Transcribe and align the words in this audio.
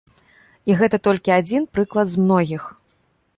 І 0.71 0.77
гэта 0.79 0.99
толькі 1.07 1.33
адзін 1.35 1.67
прыклад 1.77 2.07
з 2.15 2.25
многіх. 2.25 2.63